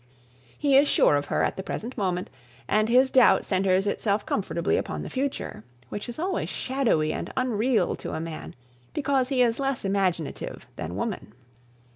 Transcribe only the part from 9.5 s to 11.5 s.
less imaginative than woman.